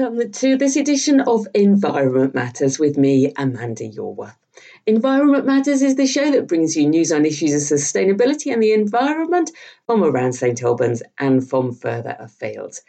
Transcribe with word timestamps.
welcome 0.00 0.32
to 0.32 0.56
this 0.56 0.76
edition 0.76 1.20
of 1.20 1.46
Environment 1.52 2.34
Matters 2.34 2.78
with 2.78 2.96
me, 2.96 3.34
Amanda 3.36 3.86
Yorwerth. 3.86 4.34
Environment 4.86 5.44
Matters 5.44 5.82
is 5.82 5.96
the 5.96 6.06
show 6.06 6.30
that 6.30 6.46
brings 6.48 6.74
you 6.74 6.88
news 6.88 7.12
on 7.12 7.26
issues 7.26 7.52
of 7.52 7.78
sustainability 7.78 8.50
and 8.50 8.62
the 8.62 8.72
environment 8.72 9.50
from 9.84 10.02
around 10.02 10.32
St 10.32 10.62
Albans 10.62 11.02
and 11.18 11.46
from 11.46 11.74
further 11.74 12.16
afield. 12.18 12.80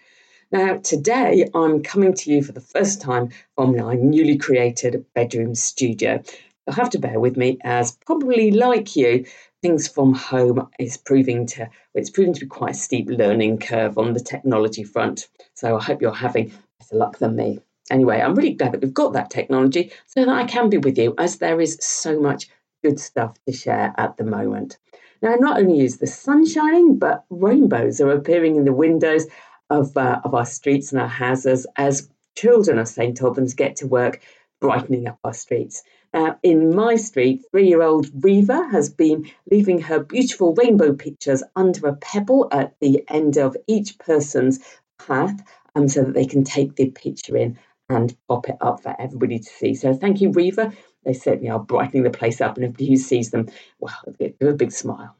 Now, 0.53 0.77
today 0.77 1.49
I'm 1.53 1.83
coming 1.83 2.13
to 2.13 2.31
you 2.31 2.43
for 2.43 2.53
the 2.53 2.61
first 2.61 3.01
time 3.01 3.31
from 3.55 3.75
my 3.75 3.95
newly 3.95 4.37
created 4.37 5.03
bedroom 5.13 5.53
studio. 5.53 6.23
You'll 6.65 6.75
have 6.77 6.91
to 6.91 6.99
bear 6.99 7.19
with 7.19 7.35
me, 7.35 7.57
as 7.61 7.91
probably 8.05 8.51
like 8.51 8.95
you, 8.95 9.25
things 9.61 9.85
from 9.85 10.13
home 10.13 10.69
is 10.79 10.95
proving 10.95 11.45
to 11.47 11.69
it's 11.93 12.09
proving 12.09 12.33
to 12.35 12.39
be 12.39 12.45
quite 12.45 12.71
a 12.71 12.79
steep 12.79 13.09
learning 13.09 13.57
curve 13.57 13.97
on 13.97 14.13
the 14.13 14.21
technology 14.21 14.85
front. 14.85 15.27
So 15.55 15.75
I 15.75 15.83
hope 15.83 16.01
you're 16.01 16.13
having 16.13 16.53
better 16.91 16.99
luck 16.99 17.17
than 17.17 17.35
me. 17.35 17.59
Anyway, 17.89 18.21
I'm 18.21 18.35
really 18.35 18.53
glad 18.53 18.71
that 18.71 18.81
we've 18.81 18.93
got 18.93 19.13
that 19.13 19.29
technology 19.29 19.91
so 20.07 20.23
that 20.23 20.33
I 20.33 20.45
can 20.45 20.69
be 20.69 20.77
with 20.77 20.97
you 20.97 21.13
as 21.17 21.37
there 21.37 21.59
is 21.59 21.77
so 21.81 22.19
much 22.19 22.47
good 22.83 22.99
stuff 22.99 23.37
to 23.45 23.53
share 23.53 23.93
at 23.97 24.17
the 24.17 24.23
moment. 24.23 24.77
Now, 25.21 25.35
not 25.35 25.59
only 25.59 25.81
is 25.81 25.97
the 25.97 26.07
sun 26.07 26.45
shining, 26.47 26.97
but 26.97 27.25
rainbows 27.29 28.01
are 28.01 28.11
appearing 28.11 28.55
in 28.55 28.65
the 28.65 28.73
windows 28.73 29.25
of, 29.69 29.95
uh, 29.95 30.21
of 30.23 30.33
our 30.33 30.45
streets 30.45 30.91
and 30.91 31.01
our 31.01 31.07
houses 31.07 31.67
as 31.75 32.09
children 32.35 32.79
of 32.79 32.87
St 32.87 33.21
Albans 33.21 33.53
get 33.53 33.75
to 33.77 33.87
work 33.87 34.21
brightening 34.59 35.07
up 35.07 35.19
our 35.23 35.33
streets. 35.33 35.83
Now, 36.13 36.37
in 36.43 36.75
my 36.75 36.95
street, 36.95 37.43
three 37.51 37.67
year 37.67 37.81
old 37.81 38.07
Reva 38.23 38.67
has 38.71 38.89
been 38.89 39.29
leaving 39.49 39.81
her 39.81 39.99
beautiful 39.99 40.53
rainbow 40.55 40.93
pictures 40.93 41.43
under 41.55 41.87
a 41.87 41.95
pebble 41.95 42.47
at 42.51 42.75
the 42.79 43.03
end 43.09 43.37
of 43.37 43.57
each 43.67 43.97
person's 43.99 44.59
path 44.99 45.41
um, 45.75 45.87
so 45.87 46.03
that 46.03 46.13
they 46.13 46.25
can 46.25 46.43
take 46.43 46.75
the 46.75 46.89
picture 46.89 47.37
in 47.37 47.57
and 47.89 48.15
pop 48.27 48.47
it 48.47 48.57
up 48.61 48.81
for 48.81 48.95
everybody 48.99 49.39
to 49.39 49.49
see. 49.49 49.73
So 49.75 49.93
thank 49.93 50.21
you, 50.21 50.31
Reva. 50.31 50.71
They 51.03 51.13
certainly 51.13 51.49
are 51.49 51.59
brightening 51.59 52.03
the 52.03 52.09
place 52.09 52.41
up, 52.41 52.55
and 52.55 52.65
everybody 52.65 52.87
who 52.87 52.97
sees 52.97 53.31
them, 53.31 53.49
well, 53.79 53.95
give 54.19 54.35
a 54.41 54.53
big 54.53 54.71
smile. 54.71 55.15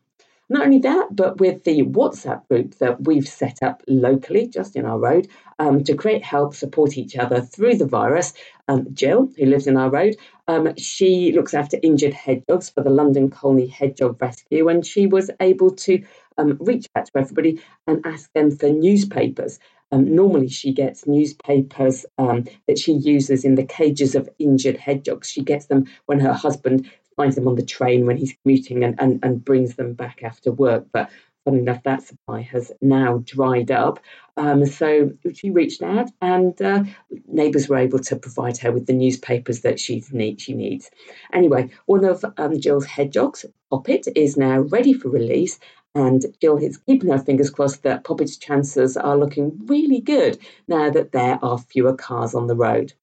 Not 0.51 0.65
only 0.65 0.79
that, 0.79 1.15
but 1.15 1.39
with 1.39 1.63
the 1.63 1.83
WhatsApp 1.83 2.45
group 2.49 2.75
that 2.79 3.05
we've 3.05 3.27
set 3.27 3.63
up 3.63 3.81
locally, 3.87 4.47
just 4.47 4.75
in 4.75 4.85
our 4.85 4.99
road, 4.99 5.29
um, 5.59 5.81
to 5.85 5.95
create 5.95 6.25
help, 6.25 6.55
support 6.55 6.97
each 6.97 7.15
other 7.15 7.39
through 7.39 7.75
the 7.75 7.85
virus. 7.85 8.33
Um, 8.67 8.85
Jill, 8.93 9.29
who 9.37 9.45
lives 9.45 9.65
in 9.65 9.77
our 9.77 9.89
road, 9.89 10.17
um, 10.49 10.75
she 10.75 11.31
looks 11.31 11.53
after 11.53 11.77
injured 11.81 12.13
hedgehogs 12.13 12.69
for 12.69 12.83
the 12.83 12.89
London 12.89 13.29
Colney 13.29 13.67
Hedgehog 13.67 14.21
Rescue, 14.21 14.67
and 14.67 14.85
she 14.85 15.07
was 15.07 15.31
able 15.39 15.71
to 15.71 16.03
um, 16.37 16.57
reach 16.59 16.85
out 16.97 17.05
to 17.05 17.17
everybody 17.17 17.61
and 17.87 18.05
ask 18.05 18.29
them 18.33 18.51
for 18.51 18.67
newspapers. 18.69 19.57
Um, 19.91 20.15
normally, 20.15 20.49
she 20.49 20.71
gets 20.73 21.07
newspapers 21.07 22.05
um, 22.17 22.45
that 22.67 22.79
she 22.79 22.93
uses 22.93 23.43
in 23.43 23.55
the 23.55 23.65
cages 23.65 24.15
of 24.15 24.29
injured 24.39 24.77
hedgehogs. 24.77 25.29
She 25.29 25.41
gets 25.41 25.65
them 25.65 25.85
when 26.05 26.19
her 26.19 26.33
husband 26.33 26.89
finds 27.17 27.35
them 27.35 27.47
on 27.47 27.55
the 27.55 27.65
train 27.65 28.05
when 28.05 28.17
he's 28.17 28.35
commuting 28.41 28.83
and, 28.83 28.99
and, 28.99 29.19
and 29.23 29.43
brings 29.43 29.75
them 29.75 29.93
back 29.93 30.23
after 30.23 30.51
work. 30.51 30.85
But 30.93 31.09
funnily 31.43 31.63
enough, 31.63 31.83
that 31.83 32.03
supply 32.03 32.41
has 32.41 32.71
now 32.81 33.21
dried 33.25 33.71
up. 33.71 33.99
Um, 34.37 34.65
so 34.65 35.11
she 35.33 35.49
reached 35.49 35.81
out, 35.81 36.09
and 36.21 36.59
uh, 36.61 36.83
neighbours 37.27 37.67
were 37.67 37.77
able 37.77 37.99
to 37.99 38.15
provide 38.15 38.57
her 38.59 38.71
with 38.71 38.85
the 38.85 38.93
newspapers 38.93 39.61
that 39.61 39.79
she 39.79 40.03
need, 40.11 40.39
she 40.39 40.53
needs. 40.53 40.89
Anyway, 41.33 41.69
one 41.85 42.05
of 42.05 42.23
um, 42.37 42.59
Jill's 42.59 42.85
hedgehogs, 42.85 43.45
Poppet, 43.69 44.07
is 44.15 44.37
now 44.37 44.59
ready 44.61 44.93
for 44.93 45.09
release. 45.09 45.59
And 45.93 46.25
Jill 46.39 46.57
is 46.57 46.77
keeping 46.77 47.09
her 47.09 47.19
fingers 47.19 47.49
crossed 47.49 47.83
that 47.83 48.05
Poppet's 48.05 48.37
chances 48.37 48.95
are 48.95 49.17
looking 49.17 49.59
really 49.65 49.99
good 49.99 50.37
now 50.67 50.89
that 50.89 51.11
there 51.11 51.37
are 51.43 51.57
fewer 51.57 51.93
cars 51.93 52.33
on 52.33 52.47
the 52.47 52.55
road. 52.55 52.93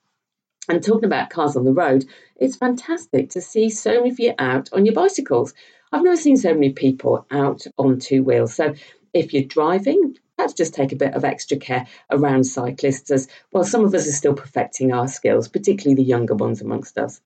And 0.71 0.83
talking 0.83 1.05
about 1.05 1.31
cars 1.31 1.57
on 1.57 1.65
the 1.65 1.73
road, 1.73 2.05
it's 2.37 2.57
fantastic 2.57 3.31
to 3.31 3.41
see 3.41 3.69
so 3.69 3.95
many 3.95 4.11
of 4.11 4.19
you 4.19 4.35
out 4.39 4.71
on 4.73 4.87
your 4.87 4.95
bicycles. 4.95 5.53
I've 5.93 6.03
never 6.03 6.17
seen 6.17 6.37
so 6.37 6.53
many 6.55 6.73
people 6.73 7.27
out 7.31 7.67
on 7.79 7.99
two 7.99 8.23
wheels. 8.23 8.55
So 8.55 8.75
if 9.15 9.33
you're 9.33 9.45
driving, 9.45 10.17
perhaps 10.37 10.55
just 10.55 10.75
take 10.75 10.93
a 10.93 10.97
bit 10.97 11.15
of 11.15 11.25
extra 11.25 11.57
care 11.57 11.87
around 12.11 12.45
cyclists 12.45 13.11
as 13.11 13.29
well. 13.53 13.65
Some 13.65 13.85
of 13.85 13.95
us 13.95 14.07
are 14.09 14.13
still 14.13 14.35
perfecting 14.35 14.93
our 14.93 15.09
skills, 15.09 15.49
particularly 15.49 15.95
the 15.95 16.09
younger 16.09 16.35
ones 16.35 16.61
amongst 16.61 16.99
us. 16.99 17.21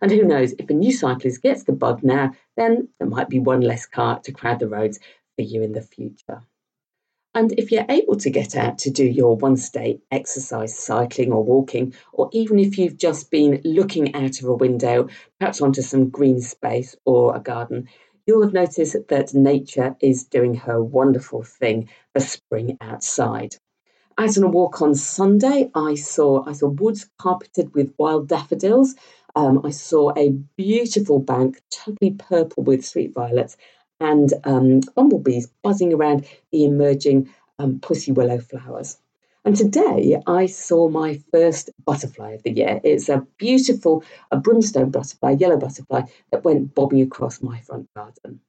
And 0.00 0.10
who 0.10 0.22
knows, 0.22 0.52
if 0.58 0.70
a 0.70 0.74
new 0.74 0.92
cyclist 0.92 1.42
gets 1.42 1.64
the 1.64 1.72
bug 1.72 2.02
now, 2.02 2.32
then 2.56 2.88
there 2.98 3.08
might 3.08 3.28
be 3.28 3.38
one 3.38 3.60
less 3.60 3.86
car 3.86 4.20
to 4.20 4.32
crowd 4.32 4.60
the 4.60 4.68
roads 4.68 5.00
for 5.38 5.42
you 5.42 5.62
in 5.62 5.70
the 5.70 5.82
future. 5.82 6.42
And 7.32 7.52
if 7.52 7.70
you're 7.70 7.86
able 7.88 8.16
to 8.16 8.30
get 8.30 8.56
out 8.56 8.78
to 8.78 8.90
do 8.90 9.04
your 9.04 9.36
one 9.36 9.56
day 9.72 10.00
exercise, 10.10 10.76
cycling 10.76 11.32
or 11.32 11.44
walking, 11.44 11.94
or 12.12 12.28
even 12.32 12.58
if 12.58 12.76
you've 12.76 12.96
just 12.96 13.30
been 13.30 13.60
looking 13.64 14.16
out 14.16 14.40
of 14.40 14.48
a 14.48 14.54
window, 14.54 15.08
perhaps 15.38 15.60
onto 15.60 15.80
some 15.80 16.08
green 16.08 16.40
space 16.40 16.96
or 17.04 17.36
a 17.36 17.38
garden, 17.38 17.88
you'll 18.26 18.42
have 18.42 18.52
noticed 18.52 18.96
that 19.06 19.34
nature 19.34 19.94
is 20.00 20.24
doing 20.24 20.56
her 20.56 20.82
wonderful 20.82 21.44
thing 21.44 21.88
for 22.12 22.20
spring 22.20 22.76
outside. 22.80 23.54
Out 24.18 24.36
on 24.36 24.42
a 24.42 24.48
walk 24.48 24.82
on 24.82 24.96
Sunday, 24.96 25.70
I 25.76 25.94
saw 25.94 26.44
I 26.44 26.52
saw 26.54 26.66
woods 26.66 27.08
carpeted 27.18 27.72
with 27.72 27.94
wild 27.98 28.26
daffodils. 28.26 28.96
Um, 29.36 29.60
I 29.64 29.70
saw 29.70 30.10
a 30.16 30.30
beautiful 30.56 31.20
bank, 31.20 31.62
totally 31.70 32.14
purple 32.18 32.64
with 32.64 32.84
sweet 32.84 33.14
violets, 33.14 33.56
and 34.00 34.32
um, 34.44 34.80
bumblebees 34.94 35.48
buzzing 35.62 35.92
around 35.92 36.26
the 36.52 36.64
emerging 36.64 37.28
um, 37.58 37.80
pussy 37.80 38.12
willow 38.12 38.38
flowers. 38.38 38.98
And 39.44 39.56
today 39.56 40.20
I 40.26 40.46
saw 40.46 40.88
my 40.88 41.20
first 41.32 41.70
butterfly 41.84 42.32
of 42.32 42.42
the 42.42 42.50
year. 42.50 42.80
It's 42.84 43.08
a 43.08 43.26
beautiful, 43.38 44.04
a 44.30 44.36
brimstone 44.36 44.90
butterfly, 44.90 45.36
yellow 45.38 45.56
butterfly 45.56 46.02
that 46.30 46.44
went 46.44 46.74
bobbing 46.74 47.02
across 47.02 47.42
my 47.42 47.60
front 47.60 47.88
garden. 47.94 48.40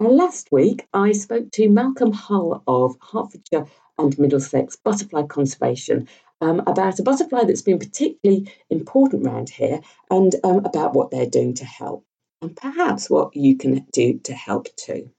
And 0.00 0.08
last 0.16 0.50
week 0.50 0.86
I 0.92 1.12
spoke 1.12 1.50
to 1.52 1.68
Malcolm 1.68 2.12
Hull 2.12 2.62
of 2.66 2.96
Hertfordshire 3.00 3.66
and 3.98 4.18
Middlesex 4.18 4.76
Butterfly 4.76 5.24
Conservation 5.24 6.08
um, 6.40 6.60
about 6.66 6.98
a 6.98 7.02
butterfly 7.02 7.44
that's 7.44 7.62
been 7.62 7.78
particularly 7.78 8.50
important 8.70 9.26
around 9.26 9.50
here 9.50 9.80
and 10.10 10.34
um, 10.44 10.64
about 10.64 10.94
what 10.94 11.10
they're 11.10 11.26
doing 11.26 11.54
to 11.54 11.64
help 11.64 12.04
and 12.40 12.56
perhaps 12.56 13.10
what 13.10 13.34
you 13.34 13.56
can 13.56 13.86
do 13.92 14.18
to 14.20 14.32
help 14.32 14.68
too. 14.76 15.10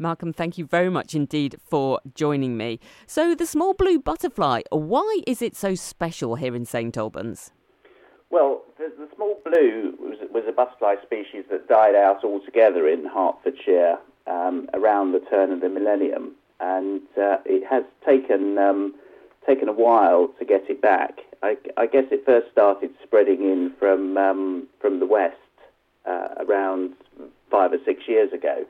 Malcolm, 0.00 0.32
thank 0.32 0.58
you 0.58 0.64
very 0.64 0.90
much 0.90 1.14
indeed 1.14 1.56
for 1.68 2.00
joining 2.14 2.56
me. 2.56 2.78
So, 3.06 3.34
the 3.34 3.46
small 3.46 3.74
blue 3.74 3.98
butterfly, 3.98 4.62
why 4.70 5.20
is 5.26 5.42
it 5.42 5.56
so 5.56 5.74
special 5.74 6.36
here 6.36 6.54
in 6.54 6.64
St 6.64 6.96
Albans? 6.96 7.50
Well, 8.30 8.62
the, 8.76 8.92
the 8.96 9.08
small 9.16 9.40
blue 9.44 9.94
was, 9.98 10.18
was, 10.32 10.44
a 10.46 10.52
butterfly 10.52 10.96
species 11.02 11.44
that 11.50 11.68
died 11.68 11.96
out 11.96 12.22
altogether 12.22 12.86
in 12.86 13.06
Hertfordshire 13.06 13.98
um, 14.28 14.68
around 14.74 15.12
the 15.12 15.20
turn 15.20 15.50
of 15.50 15.62
the 15.62 15.68
millennium, 15.68 16.32
and 16.60 17.00
uh, 17.20 17.38
it 17.44 17.66
has 17.68 17.82
taken 18.06 18.56
um, 18.58 18.94
taken 19.46 19.68
a 19.68 19.72
while 19.72 20.28
to 20.38 20.44
get 20.44 20.68
it 20.68 20.80
back. 20.80 21.20
I, 21.42 21.56
I, 21.76 21.86
guess 21.86 22.04
it 22.10 22.26
first 22.26 22.52
started 22.52 22.90
spreading 23.02 23.42
in 23.42 23.72
from 23.78 24.16
um, 24.18 24.68
from 24.80 25.00
the 25.00 25.06
west 25.06 25.36
uh, 26.08 26.44
around 26.46 26.94
five 27.50 27.72
or 27.72 27.78
six 27.84 28.02
years 28.08 28.32
ago, 28.32 28.64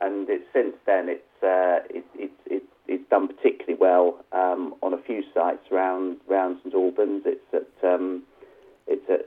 and 0.00 0.28
it, 0.28 0.42
since 0.52 0.74
then 0.86 1.08
it's 1.08 1.42
uh, 1.42 1.80
it, 1.90 2.04
it, 2.14 2.30
it, 2.46 2.62
it's 2.88 3.08
done 3.10 3.28
particularly 3.28 3.78
well 3.80 4.24
um, 4.32 4.74
on 4.82 4.92
a 4.92 4.98
few 4.98 5.22
sites 5.34 5.64
around 5.70 6.18
around 6.30 6.58
St 6.62 6.74
Albans. 6.74 7.22
It's 7.24 7.54
at 7.54 7.88
um, 7.88 8.22
it's 8.86 9.08
at 9.08 9.24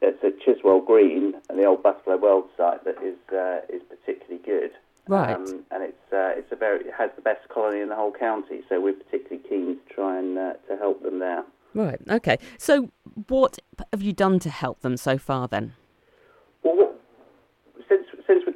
it's 0.00 0.24
at 0.24 0.40
Chiswell 0.40 0.84
Green 0.84 1.34
and 1.48 1.58
the 1.58 1.64
old 1.64 1.82
Butterfly 1.82 2.14
World 2.16 2.44
site 2.56 2.84
that 2.84 3.02
is 3.02 3.18
uh, 3.32 3.60
is 3.74 3.82
particularly 3.88 4.42
good. 4.44 4.70
Right. 5.08 5.34
Um, 5.34 5.64
and 5.72 5.82
it's 5.82 6.12
uh, 6.12 6.38
it's 6.38 6.52
a 6.52 6.56
very 6.56 6.84
it 6.84 6.94
has 6.96 7.10
the 7.16 7.22
best 7.22 7.48
colony 7.48 7.80
in 7.80 7.88
the 7.88 7.96
whole 7.96 8.12
county, 8.12 8.60
so 8.68 8.80
we're 8.80 8.92
particularly 8.92 9.42
keen 9.48 9.76
to 9.76 9.94
try 9.94 10.18
and 10.18 10.38
uh, 10.38 10.52
to 10.68 10.76
help 10.76 11.02
them 11.02 11.18
there. 11.18 11.44
Right. 11.74 12.00
Okay. 12.08 12.38
So, 12.58 12.90
what 13.28 13.58
have 13.92 14.02
you 14.02 14.12
done 14.12 14.38
to 14.40 14.50
help 14.50 14.80
them 14.80 14.96
so 14.96 15.16
far 15.18 15.48
then? 15.48 15.72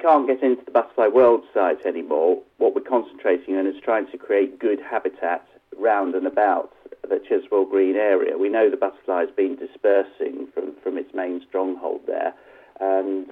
Can't 0.07 0.25
get 0.25 0.41
into 0.41 0.63
the 0.63 0.71
Butterfly 0.71 1.07
World 1.07 1.41
site 1.53 1.85
anymore, 1.85 2.41
what 2.59 2.73
we're 2.73 2.79
concentrating 2.79 3.57
on 3.57 3.67
is 3.67 3.75
trying 3.83 4.09
to 4.09 4.17
create 4.17 4.57
good 4.57 4.79
habitat 4.79 5.45
round 5.77 6.15
and 6.15 6.25
about 6.25 6.73
the 7.01 7.21
Chiswell 7.29 7.69
Green 7.69 7.97
area. 7.97 8.37
We 8.37 8.47
know 8.47 8.69
the 8.69 8.77
butterfly 8.77 9.25
has 9.25 9.31
been 9.35 9.57
dispersing 9.57 10.47
from, 10.53 10.75
from 10.81 10.97
its 10.97 11.13
main 11.13 11.41
stronghold 11.49 11.99
there. 12.07 12.33
And 12.79 13.27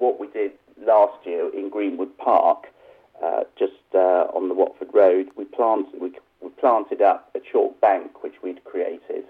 what 0.00 0.20
we 0.20 0.26
did 0.26 0.52
last 0.86 1.16
year 1.24 1.48
in 1.56 1.70
Greenwood 1.70 2.18
Park, 2.18 2.66
uh, 3.24 3.44
just 3.58 3.72
uh, 3.94 4.28
on 4.34 4.48
the 4.48 4.54
Watford 4.54 4.90
Road, 4.92 5.28
we 5.34 5.46
planted, 5.46 5.98
we, 5.98 6.12
we, 6.42 6.50
planted 6.60 7.00
up 7.00 7.30
a 7.34 7.40
chalk 7.40 7.80
bank 7.80 8.22
which 8.22 8.34
we'd 8.42 8.62
created. 8.64 9.24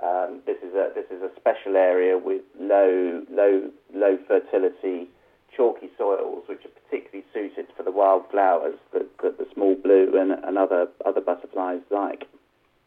Um, 0.00 0.38
this 0.46 0.58
is 0.58 0.74
a 0.74 0.92
this 0.94 1.06
is 1.10 1.20
a 1.20 1.30
special 1.34 1.76
area 1.76 2.16
with 2.16 2.42
low 2.60 3.22
low 3.30 3.70
low 3.92 4.18
fertility 4.28 5.08
chalky 5.56 5.90
soils, 5.96 6.44
which 6.48 6.64
are 6.64 6.68
particularly 6.68 7.24
suited 7.32 7.66
for 7.76 7.82
the 7.82 7.90
wildflowers 7.90 8.76
that, 8.92 9.06
that 9.22 9.38
the 9.38 9.46
small 9.54 9.74
blue 9.76 10.18
and, 10.18 10.32
and 10.32 10.58
other 10.58 10.88
other 11.04 11.20
butterflies 11.20 11.80
like. 11.90 12.24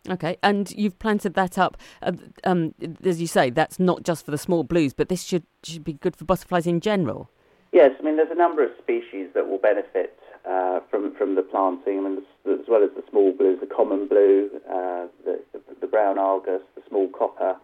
Okay, 0.09 0.37
and 0.41 0.71
you've 0.71 0.97
planted 0.99 1.33
that 1.33 1.57
up, 1.57 1.75
uh, 2.01 2.13
um, 2.45 2.73
as 3.03 3.19
you 3.19 3.27
say, 3.27 3.49
that's 3.49 3.77
not 3.77 4.03
just 4.03 4.23
for 4.23 4.31
the 4.31 4.37
small 4.37 4.63
blues, 4.63 4.93
but 4.93 5.09
this 5.09 5.23
should 5.23 5.43
should 5.63 5.83
be 5.83 5.93
good 5.93 6.15
for 6.15 6.25
butterflies 6.25 6.67
in 6.67 6.79
general. 6.79 7.29
Yes, 7.73 7.91
I 7.99 8.03
mean 8.03 8.15
there's 8.15 8.31
a 8.31 8.35
number 8.35 8.63
of 8.63 8.71
species 8.81 9.29
that 9.33 9.47
will 9.49 9.57
benefit 9.57 10.17
uh, 10.47 10.79
from 10.89 11.13
from 11.15 11.35
the 11.35 11.41
planting. 11.41 11.99
I 11.99 12.01
mean, 12.01 12.17
as 12.47 12.67
well 12.67 12.83
as 12.83 12.91
the 12.95 13.03
small 13.09 13.33
blues, 13.33 13.59
the 13.59 13.67
common 13.67 14.07
blue, 14.07 14.49
uh, 14.69 15.07
the, 15.25 15.41
the, 15.51 15.59
the 15.81 15.87
brown 15.87 16.17
argus, 16.17 16.61
the 16.75 16.81
small 16.87 17.09
copper. 17.09 17.55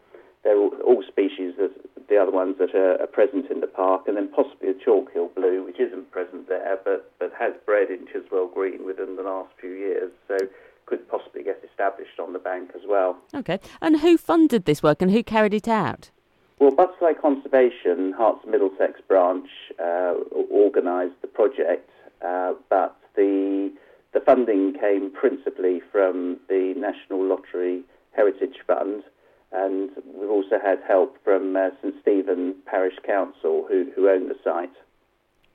They're 0.43 0.57
all, 0.57 0.71
all 0.85 1.03
species 1.07 1.53
that 1.57 1.71
the 2.13 2.21
other 2.21 2.31
ones 2.31 2.55
that 2.59 2.75
are, 2.75 3.01
are, 3.01 3.07
present 3.07 3.49
in 3.49 3.59
the 3.59 3.67
park, 3.67 4.03
and 4.07 4.17
then 4.17 4.29
possibly 4.29 4.69
a 4.69 4.73
chalk-hill 4.73 5.31
blue, 5.35 5.63
which 5.65 5.79
isn't 5.79 6.11
present 6.11 6.47
there, 6.47 6.77
but, 6.85 7.11
but 7.17 7.31
has 7.37 7.53
bred 7.65 7.89
in 7.89 8.05
Chiswell 8.05 8.53
Green 8.53 8.85
within 8.85 9.15
the 9.15 9.23
last 9.23 9.49
few 9.59 9.71
years. 9.71 10.11
So 10.27 10.37
could 10.85 11.07
possibly 11.09 11.43
get 11.43 11.63
established 11.67 12.19
on 12.19 12.33
the 12.33 12.39
bank 12.39 12.71
as 12.75 12.81
well. 12.87 13.17
Okay. 13.33 13.59
And 13.81 14.01
who 14.01 14.17
funded 14.17 14.65
this 14.65 14.83
work 14.83 15.01
and 15.01 15.11
who 15.11 15.23
carried 15.23 15.53
it 15.53 15.67
out? 15.67 16.11
Well, 16.59 16.71
Butterfly 16.71 17.13
Conservation, 17.21 18.13
Herts 18.13 18.45
Middlesex 18.45 19.01
branch, 19.07 19.47
uh, 19.79 20.13
organised 20.51 21.19
the 21.21 21.27
project, 21.27 21.89
uh, 22.23 22.53
but 22.69 22.95
the 23.15 23.71
the 24.13 24.19
funding 24.19 24.75
came 24.79 25.09
principally 25.09 25.81
from 25.91 26.37
the 26.47 26.75
National 26.77 27.27
Lottery 27.27 27.81
Heritage 28.11 28.57
Fund, 28.67 29.03
and 29.53 29.89
we've 30.13 30.29
also 30.29 30.59
had 30.61 30.79
help 30.87 31.17
from 31.23 31.55
uh, 31.55 31.69
St 31.81 31.95
Stephen 32.01 32.55
Parish 32.65 32.95
Council, 33.05 33.65
who, 33.69 33.91
who 33.95 34.09
own 34.09 34.27
the 34.27 34.35
site. 34.43 34.73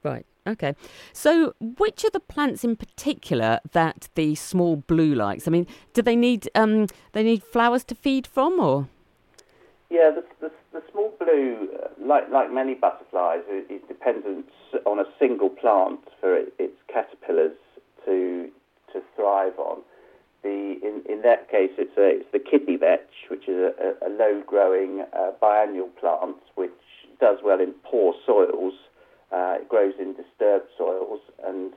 Right. 0.02 0.24
Okay. 0.46 0.74
So, 1.12 1.54
which 1.60 2.04
are 2.04 2.10
the 2.10 2.20
plants 2.20 2.64
in 2.64 2.76
particular 2.76 3.60
that 3.72 4.08
the 4.14 4.34
small 4.34 4.76
blue 4.76 5.14
likes? 5.14 5.46
I 5.46 5.50
mean, 5.50 5.66
do 5.92 6.00
they 6.00 6.16
need 6.16 6.48
um, 6.54 6.86
they 7.12 7.22
need 7.22 7.42
flowers 7.42 7.84
to 7.84 7.94
feed 7.94 8.26
from, 8.26 8.58
or? 8.58 8.88
Yeah, 9.90 10.10
the, 10.14 10.24
the, 10.40 10.52
the 10.72 10.82
small 10.90 11.12
blue, 11.18 11.68
uh, 11.82 11.88
like 12.02 12.30
like 12.30 12.50
many 12.52 12.74
butterflies, 12.74 13.42
is 13.68 13.82
dependent 13.88 14.46
on 14.86 14.98
a 14.98 15.04
single 15.18 15.50
plant 15.50 16.00
for 16.20 16.36
its 16.36 16.76
caterpillars 16.92 17.56
to 18.06 18.48
to 18.94 19.02
thrive 19.16 19.58
on. 19.58 19.82
The 20.42 20.78
in, 20.82 21.02
in 21.08 21.22
that 21.22 21.50
case, 21.50 21.72
it's 21.78 21.96
a, 21.96 22.20
it's 22.20 22.32
the 22.32 22.38
kidney 22.38 22.76
vetch, 22.76 23.28
which 23.30 23.48
is 23.48 23.56
a, 23.56 24.06
a 24.06 24.10
low 24.10 24.42
growing 24.46 25.04
uh, 25.12 25.32
biennial 25.40 25.88
plant 26.00 26.36
which 26.54 26.70
does 27.20 27.38
well 27.42 27.60
in 27.60 27.72
poor 27.84 28.14
soils 28.24 28.74
uh, 29.30 29.56
it 29.60 29.68
grows 29.68 29.94
in 29.98 30.14
disturbed 30.14 30.68
soils 30.76 31.20
and 31.44 31.72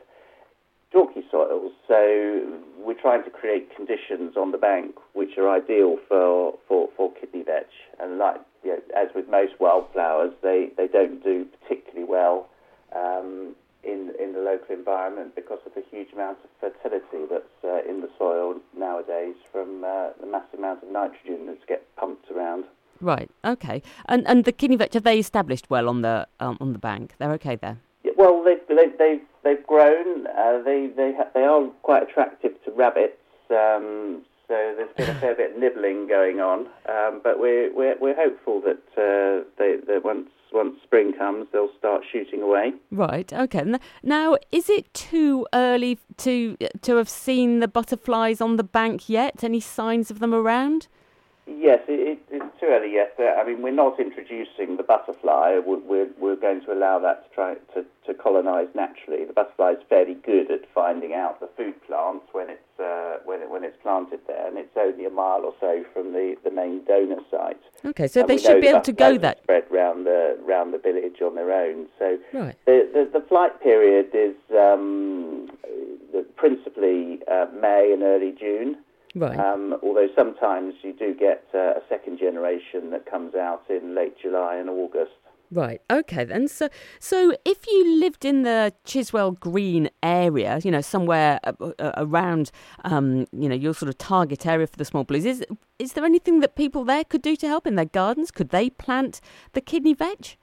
chalky 0.92 1.22
soils. 1.30 1.74
So 1.88 2.62
we're 2.80 3.00
trying 3.00 3.24
to 3.24 3.30
create 3.30 3.76
conditions 3.76 4.38
on 4.38 4.52
the 4.52 4.58
bank 4.58 4.96
which 5.14 5.38
are 5.38 5.50
ideal 5.50 5.98
for, 6.08 6.58
for, 6.68 6.90
for 6.96 7.12
kidney 7.14 7.44
vetch. 7.44 7.74
And 8.00 8.18
like 8.18 8.40
you 8.64 8.72
know, 8.72 8.80
as 8.96 9.10
with 9.14 9.30
most 9.30 9.60
wildflowers, 9.60 10.32
they, 10.42 10.70
they 10.78 10.88
don't 10.88 11.24
do 11.24 11.46
particularly 11.46 12.06
well 12.10 12.48
um, 12.96 13.56
in 13.84 14.14
in 14.20 14.34
the 14.34 14.40
local 14.40 14.76
environment 14.76 15.36
because 15.36 15.60
of 15.66 15.74
the 15.74 15.84
huge 15.90 16.14
amount 16.14 16.38
of 16.44 16.50
fertility 16.60 17.26
that's 17.30 17.64
uh, 17.64 17.90
in 17.90 18.02
the 18.02 18.10
soil 18.18 18.60
nowadays 18.78 19.36
from 19.52 19.84
uh, 19.84 20.10
the 20.20 20.28
massive 20.28 20.60
amount 20.60 20.84
of 20.84 20.90
nitrogen 20.90 21.48
that 21.48 21.66
gets 21.68 21.84
pumped 21.98 22.30
around. 22.32 22.66
Right. 23.00 23.30
Okay. 23.44 23.82
And 24.08 24.28
and 24.28 24.46
the 24.46 24.52
kidney 24.52 24.76
vetch 24.76 24.94
have 24.94 25.04
they 25.04 25.20
established 25.20 25.70
well 25.70 25.90
on 25.90 26.02
the 26.02 26.28
um, 26.40 26.58
on 26.62 26.74
the 26.74 26.80
bank? 26.80 27.16
They're 27.18 27.34
okay 27.34 27.56
there. 27.56 27.78
Yeah, 28.04 28.12
well, 28.16 28.44
they 28.44 28.56
they 28.74 28.88
they've 28.98 29.22
they've 29.44 29.66
grown. 29.66 30.28
Uh, 30.28 30.62
they 30.64 30.88
they 30.96 31.14
ha- 31.18 31.30
they 31.34 31.44
are 31.44 31.68
quite 31.82 32.04
attractive 32.04 32.52
to 32.66 32.72
rabbits. 32.72 33.18
Um, 33.50 34.24
so 34.48 34.76
there's 34.78 34.96
been 34.96 35.10
a 35.10 35.20
fair 35.20 35.36
bit 35.42 35.56
of 35.56 35.58
nibbling 35.58 36.08
going 36.08 36.40
on, 36.40 36.68
um, 36.88 37.22
but 37.24 37.40
we're 37.40 37.74
we're 37.74 37.98
we're 38.00 38.16
hopeful 38.16 38.62
that 38.62 38.84
uh, 38.98 39.44
they 39.58 39.78
that 39.88 40.04
once 40.04 40.30
once 40.54 40.76
spring 40.84 41.14
comes, 41.14 41.48
they'll 41.52 41.74
start 41.78 42.04
shooting 42.12 42.42
away. 42.42 42.74
Right. 42.92 43.32
Okay. 43.32 43.64
Now, 44.04 44.38
is 44.52 44.70
it 44.70 44.94
too 44.94 45.48
early 45.54 46.00
to 46.18 46.58
to 46.82 46.96
have 46.98 47.10
seen 47.10 47.60
the 47.60 47.68
butterflies 47.68 48.42
on 48.42 48.58
the 48.58 48.64
bank 48.64 49.10
yet? 49.10 49.44
Any 49.44 49.60
signs 49.60 50.12
of 50.12 50.20
them 50.20 50.34
around? 50.34 50.88
Yes, 51.48 51.82
it, 51.88 52.20
it's 52.30 52.60
too 52.60 52.68
early 52.68 52.94
yet. 52.94 53.16
I 53.20 53.44
mean, 53.46 53.62
we're 53.62 53.72
not 53.72 54.00
introducing 54.00 54.78
the 54.78 54.84
butterfly. 54.84 55.60
We're, 55.66 56.08
we're, 56.20 56.36
going 56.36 56.62
to 56.62 56.74
allow 56.74 57.00
that 57.00 57.28
to 57.28 57.36
try 57.36 57.56
to, 57.74 57.86
to 58.06 58.14
colonise 58.14 58.68
naturally. 58.76 59.26
The 59.26 59.34
butterfly 59.34 59.72
is 59.72 59.84
fairly 59.90 60.16
good 60.16 60.52
at 60.52 60.62
finding 60.74 61.14
out 61.14 61.40
the 61.40 61.50
food 61.58 61.76
plants 61.86 62.26
when 62.32 62.50
it's 62.50 62.62
when 63.62 63.70
it's 63.70 63.82
planted 63.82 64.20
there, 64.28 64.48
and 64.48 64.58
it's 64.58 64.76
only 64.78 65.06
a 65.06 65.10
mile 65.10 65.42
or 65.42 65.54
so 65.60 65.84
from 65.94 66.14
the, 66.14 66.36
the 66.44 66.52
main 66.52 66.84
donor 66.86 67.22
site. 67.30 67.62
Okay, 67.86 68.08
so 68.08 68.22
and 68.22 68.30
they 68.30 68.38
should 68.38 68.62
be 68.62 68.68
able 68.68 68.82
to 68.82 68.92
go 68.92 69.18
that 69.18 69.44
spread 69.44 69.66
round 69.70 70.06
the 70.06 70.38
round 70.44 70.74
the 70.74 70.80
village 70.80 71.22
on 71.22 71.36
their 71.36 71.52
own. 71.52 71.88
So 72.00 72.18
right. 72.34 72.56
the, 72.66 72.90
the, 72.94 73.20
the 73.20 73.26
flight 73.28 73.62
period 73.62 74.10
is 74.14 74.36
um, 74.58 75.50
principally 76.36 77.20
uh, 77.32 77.46
May 77.60 77.92
and 77.94 78.04
early 78.04 78.34
June. 78.38 78.78
Right. 79.14 79.38
Um, 79.38 79.78
although 79.84 80.08
sometimes 80.16 80.76
you 80.84 80.94
do 80.94 81.14
get 81.14 81.44
uh, 81.54 81.58
a 81.58 81.82
second 81.90 82.18
generation 82.18 82.92
that 82.92 83.06
comes 83.06 83.36
out 83.36 83.64
in 83.70 83.94
late 83.94 84.16
July 84.22 84.56
and 84.56 84.70
August. 84.70 85.12
Right. 85.52 85.82
Okay. 85.92 86.24
Then. 86.24 86.48
So, 86.48 86.70
so 87.00 87.34
if 87.44 87.68
you 87.68 88.00
lived 88.00 88.24
in 88.24 88.44
the 88.44 88.74
Chiswell 88.86 89.38
Green 89.38 89.90
area, 90.02 90.60
you 90.64 90.72
know, 90.72 90.80
somewhere 90.80 91.42
around, 91.98 92.52
um, 92.86 93.28
you 93.34 93.50
know, 93.50 93.56
your 93.56 93.74
sort 93.74 93.90
of 93.90 93.98
target 93.98 94.46
area 94.46 94.66
for 94.66 94.78
the 94.78 94.86
small 94.86 95.04
blues, 95.04 95.26
is 95.26 95.44
is 95.78 95.94
there 95.94 96.06
anything 96.06 96.40
that 96.40 96.56
people 96.56 96.86
there 96.86 97.04
could 97.04 97.22
do 97.22 97.36
to 97.36 97.48
help 97.48 97.68
in 97.68 97.76
their 97.76 97.86
gardens? 97.86 98.32
Could 98.32 98.50
they 98.50 98.70
plant 98.70 99.20
the 99.52 99.62
kidney 99.62 99.94
vetch? 99.94 100.38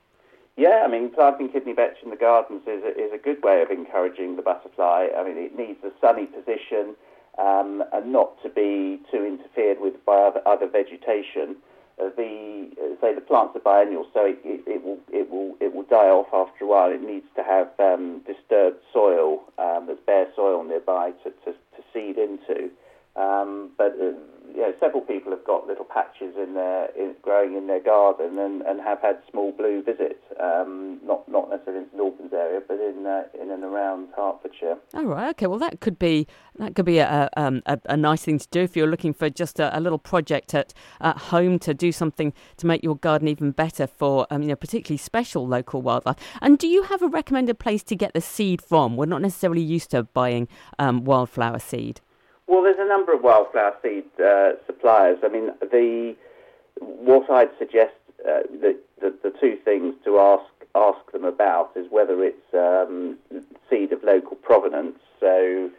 Yeah, 0.59 0.83
I 0.85 0.91
mean, 0.91 1.11
planting 1.11 1.49
kidney 1.51 1.73
vetch 1.73 1.99
in 2.03 2.11
the 2.11 2.17
gardens 2.17 2.63
is 2.67 2.83
a, 2.83 2.89
is 2.89 3.13
a 3.15 3.19
good 3.19 3.43
way 3.43 3.63
of 3.63 3.71
encouraging 3.71 4.37
the 4.37 4.43
butterfly. 4.43 5.07
I 5.17 5.23
mean, 5.23 5.39
it 5.39 5.57
needs 5.57 5.79
a 5.85 5.93
sunny 6.01 6.27
position 6.27 6.97
um, 7.39 7.85
and 7.93 8.13
not 8.13 8.43
to 8.43 8.49
be 8.49 9.01
too 9.11 9.25
interfered 9.25 9.81
with 9.81 10.05
by 10.05 10.17
other, 10.17 10.43
other 10.45 10.69
vegetation. 10.69 11.57
The 11.99 12.71
say 13.01 13.15
the 13.15 13.21
plants 13.21 13.57
are 13.57 13.61
biennial, 13.61 14.07
so 14.15 14.25
it, 14.25 14.39
it, 14.45 14.63
it, 14.67 14.85
will 14.85 14.99
it 15.13 15.31
will 15.31 15.57
it 15.61 15.75
will 15.75 15.85
die 15.85 16.09
off 16.09 16.29
after 16.33 16.65
a 16.65 16.69
while. 16.69 16.91
It 16.91 17.03
needs 17.03 17.27
to 17.37 17.43
have 17.43 17.69
um, 17.79 18.23
disturbed 18.27 18.79
soil, 18.93 19.41
um, 19.59 19.87
there's 19.87 19.99
bare 20.07 20.29
soil 20.35 20.63
nearby 20.65 21.13
to, 21.25 21.31
to, 21.31 21.53
to 21.53 21.83
seed 21.93 22.19
into. 22.19 22.71
Um, 23.17 23.71
but 23.77 23.97
uh, 24.01 24.13
you 24.59 24.65
know, 24.65 24.75
several 24.81 25.03
people 25.03 25.31
have 25.31 25.45
got 25.45 25.69
little 25.69 25.85
patches 25.85 26.35
in 26.37 26.55
their 26.55 26.87
in, 26.97 27.15
growing 27.23 27.55
in 27.57 27.69
their 27.69 27.81
garden 27.81 28.41
and, 28.41 28.61
and 28.63 28.81
have 28.81 29.01
had 29.01 29.21
small 29.31 29.53
blue 29.53 29.85
visits. 29.85 30.25
Um, 30.43 30.99
not 31.05 31.29
not 31.29 31.49
necessarily 31.49 31.85
in 31.85 31.91
St 31.91 32.01
Albans 32.01 32.33
area, 32.33 32.61
but 32.67 32.81
in 32.81 33.07
uh, 33.07 33.23
in 33.41 33.53
and 33.53 33.63
around 33.63 34.09
Hertfordshire. 34.17 34.79
Oh 34.95 35.05
right, 35.05 35.31
okay. 35.31 35.47
Well, 35.47 35.61
that 35.61 35.79
could 35.79 35.97
be 35.97 36.27
that 36.57 36.75
could 36.75 36.87
be 36.87 36.99
a 36.99 37.31
um, 37.37 37.63
a, 37.67 37.79
a, 37.85 37.97
nice 37.97 38.25
thing 38.25 38.41
to 38.41 38.49
do 38.51 38.63
if 38.63 38.77
you're 38.77 38.89
looking 38.89 39.15
for 39.15 39.31
just 39.31 39.61
a, 39.61 39.79
a, 39.79 39.81
little 39.81 39.97
project 39.97 40.55
at 40.55 40.75
at 41.01 41.17
home 41.17 41.61
to 41.61 41.73
do 41.73 41.93
something 41.93 42.33
to 42.57 42.67
make 42.67 42.83
your 42.83 42.97
garden 42.97 43.29
even 43.29 43.53
better 43.53 43.87
for 43.87 44.27
um, 44.33 44.43
you 44.43 44.49
know 44.49 44.57
particularly 44.57 44.99
special 44.99 45.47
local 45.47 45.83
wildlife. 45.83 46.17
And 46.43 46.59
do 46.59 46.67
you 46.67 46.83
have 46.83 47.01
a 47.01 47.09
recommended 47.09 47.61
place 47.61 47.85
to 47.85 47.95
get 47.95 48.13
the 48.13 48.21
seed 48.21 48.61
from? 48.61 48.97
We're 48.97 49.07
not 49.07 49.23
necessarily 49.23 49.63
used 49.63 49.93
to 49.93 50.03
buying 50.03 50.49
um, 50.81 51.05
wildflower 51.05 51.61
seed. 51.61 52.01
Well, 52.49 52.63
there's 52.63 52.79
a 52.81 52.89
number 52.89 53.13
of 53.13 53.23
wildflower 53.23 53.75
seed 53.83 54.05
uh, 54.25 54.53
suppliers. 54.67 55.19
I 55.23 55.29
mean, 55.29 55.51
the 55.61 56.17
what 56.81 57.31
I'd 57.31 57.51
suggest 57.59 57.93
uh, 58.27 58.41
the, 58.51 58.79
the, 59.01 59.15
the 59.23 59.33
two 59.39 59.59
things 59.65 59.95
to 60.05 60.19
ask 60.19 60.51
ask 60.75 61.13
them 61.13 61.25
about 61.25 61.73
is 61.77 61.87
whether 61.91 62.25
it's 62.25 62.55
um, 62.55 63.19
seed 63.69 63.93
of 63.93 64.03
local 64.03 64.37
provenance. 64.37 64.99
So, 65.21 65.71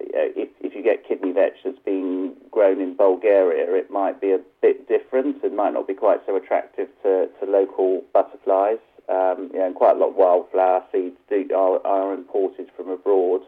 uh, 0.00 0.32
if, 0.34 0.48
if 0.60 0.74
you 0.74 0.82
get 0.82 1.06
kidney 1.06 1.30
vetch 1.30 1.58
that's 1.64 1.78
being 1.84 2.34
grown 2.50 2.80
in 2.80 2.96
Bulgaria, 2.96 3.72
it 3.74 3.90
might 3.90 4.20
be 4.20 4.32
a 4.32 4.40
bit 4.60 4.88
different. 4.88 5.44
It 5.44 5.54
might 5.54 5.74
not 5.74 5.86
be 5.86 5.94
quite 5.94 6.20
so 6.26 6.34
attractive 6.34 6.88
to, 7.04 7.28
to 7.38 7.46
local 7.46 8.02
butterflies. 8.12 8.78
Um, 9.08 9.50
and 9.54 9.74
quite 9.74 9.96
a 9.96 9.98
lot 9.98 10.10
of 10.10 10.16
wildflower 10.16 10.84
seeds 10.92 11.16
do, 11.28 11.48
are, 11.54 11.84
are 11.84 12.14
imported 12.14 12.70
from 12.76 12.88
abroad 12.88 13.42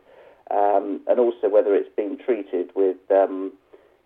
um, 0.51 1.01
and 1.07 1.19
also 1.19 1.49
whether 1.49 1.75
it's 1.75 1.95
been 1.95 2.19
treated 2.19 2.71
with 2.75 2.97
um, 3.11 3.53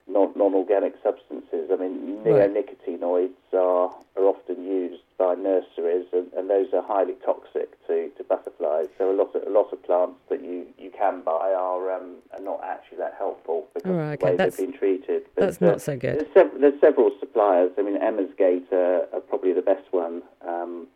non 0.09 0.55
organic 0.55 0.95
substances. 1.03 1.71
I 1.73 1.77
mean, 1.77 2.19
neonicotinoids 2.25 3.53
are, 3.53 3.91
are 4.17 4.25
often 4.25 4.65
used 4.65 5.03
by 5.19 5.35
nurseries, 5.35 6.07
and, 6.13 6.33
and, 6.37 6.51
those 6.51 6.69
are 6.73 6.83
highly 6.83 7.15
toxic 7.25 7.75
to, 7.87 8.11
to 8.17 8.25
butterflies. 8.25 8.87
So 8.99 9.11
a 9.11 9.17
lot 9.17 9.35
of 9.35 9.47
a 9.47 9.51
lot 9.51 9.73
of 9.73 9.83
plants 9.83 10.21
that 10.29 10.43
you, 10.45 10.67
you 10.79 10.91
can 10.91 11.23
buy 11.23 11.53
are 11.57 11.93
um, 11.93 12.17
are 12.33 12.43
not 12.43 12.61
actually 12.63 12.99
that 12.99 13.15
helpful 13.19 13.67
because 13.75 13.91
right, 13.91 14.13
okay. 14.13 14.17
the 14.17 14.25
way 14.27 14.37
that's, 14.37 14.57
they've 14.57 14.71
been 14.71 14.79
treated. 14.79 15.23
But, 15.35 15.47
that's 15.47 15.61
not 15.61 15.77
uh, 15.77 15.79
so 15.79 15.97
good. 15.97 16.21
There's, 16.21 16.35
sev- 16.35 16.61
there's, 16.61 16.81
several 16.81 17.11
suppliers. 17.19 17.73
I 17.79 17.83
mean, 17.83 17.99
Emorsgate 17.99 18.71
are, 18.73 19.07
are 19.13 19.21
probably 19.21 19.53
the 19.53 19.63
best 19.63 19.87
one 19.91 20.23
um, 20.47 20.87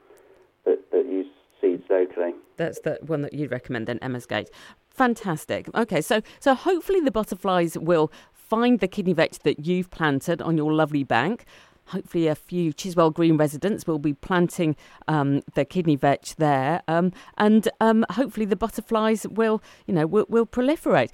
that 0.64 0.90
that 0.92 1.06
use 1.06 1.26
seeds 1.60 1.84
locally. 1.90 2.34
That's 2.56 2.80
the 2.80 2.98
one 3.06 3.22
that 3.22 3.32
you'd 3.32 3.50
recommend 3.50 3.86
then, 3.86 3.98
Emorsgate. 4.00 4.48
Fantastic. 4.90 5.68
Okay, 5.74 6.00
so 6.00 6.20
so 6.40 6.54
hopefully 6.54 7.00
the 7.00 7.10
butterflies 7.10 7.78
will 7.78 8.12
find 8.32 8.80
the 8.80 8.88
kidney 8.88 9.12
vetch 9.12 9.38
that 9.40 9.64
you've 9.64 9.90
planted 9.90 10.42
on 10.42 10.56
your 10.56 10.72
lovely 10.72 11.04
bank 11.04 11.46
hopefully 11.90 12.28
a 12.28 12.34
few 12.34 12.72
Chiswell 12.72 13.12
Green 13.12 13.36
residents 13.36 13.86
will 13.86 13.98
be 13.98 14.14
planting 14.14 14.76
um, 15.08 15.42
the 15.54 15.64
kidney 15.64 15.96
vetch 15.96 16.36
there, 16.36 16.82
um, 16.88 17.12
and 17.36 17.68
um, 17.80 18.04
hopefully 18.10 18.46
the 18.46 18.56
butterflies 18.56 19.26
will, 19.28 19.62
you 19.86 19.94
know, 19.94 20.06
will, 20.06 20.26
will 20.28 20.46
proliferate. 20.46 21.10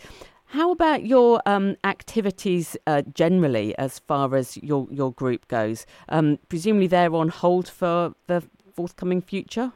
How 0.51 0.71
about 0.71 1.05
your 1.05 1.43
um, 1.45 1.77
activities 1.83 2.77
uh, 2.87 3.03
generally, 3.13 3.77
as 3.79 3.99
far 3.99 4.37
as 4.37 4.57
your 4.59 4.87
your 4.91 5.13
group 5.13 5.49
goes? 5.49 5.87
Um, 6.09 6.39
presumably, 6.49 6.87
they're 6.87 7.15
on 7.15 7.31
hold 7.31 7.69
for 7.69 8.15
the 8.29 8.45
forthcoming 8.75 9.23
future. 9.23 9.73